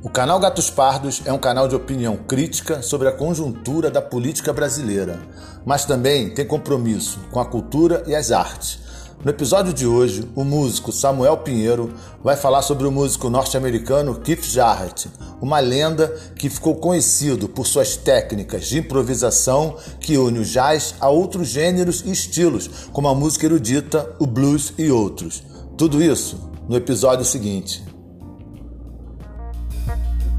O 0.00 0.08
canal 0.08 0.38
Gatos 0.38 0.70
Pardos 0.70 1.22
é 1.24 1.32
um 1.32 1.38
canal 1.38 1.66
de 1.66 1.74
opinião 1.74 2.16
crítica 2.16 2.82
sobre 2.82 3.08
a 3.08 3.12
conjuntura 3.12 3.90
da 3.90 4.00
política 4.00 4.52
brasileira, 4.52 5.18
mas 5.66 5.84
também 5.84 6.30
tem 6.30 6.46
compromisso 6.46 7.18
com 7.32 7.40
a 7.40 7.44
cultura 7.44 8.04
e 8.06 8.14
as 8.14 8.30
artes. 8.30 8.78
No 9.24 9.28
episódio 9.28 9.72
de 9.72 9.88
hoje, 9.88 10.30
o 10.36 10.44
músico 10.44 10.92
Samuel 10.92 11.38
Pinheiro 11.38 11.92
vai 12.22 12.36
falar 12.36 12.62
sobre 12.62 12.86
o 12.86 12.92
músico 12.92 13.28
norte-americano 13.28 14.20
Keith 14.20 14.44
Jarrett, 14.44 15.10
uma 15.40 15.58
lenda 15.58 16.06
que 16.36 16.48
ficou 16.48 16.76
conhecido 16.76 17.48
por 17.48 17.66
suas 17.66 17.96
técnicas 17.96 18.66
de 18.68 18.78
improvisação 18.78 19.76
que 19.98 20.16
une 20.16 20.38
o 20.38 20.44
jazz 20.44 20.94
a 21.00 21.08
outros 21.08 21.48
gêneros 21.48 22.04
e 22.06 22.12
estilos, 22.12 22.70
como 22.92 23.08
a 23.08 23.14
música 23.16 23.46
erudita, 23.46 24.14
o 24.20 24.26
blues 24.28 24.72
e 24.78 24.92
outros. 24.92 25.42
Tudo 25.76 26.00
isso 26.00 26.48
no 26.68 26.76
episódio 26.76 27.24
seguinte. 27.24 27.87
Thank 29.88 30.00
you. 30.26 30.37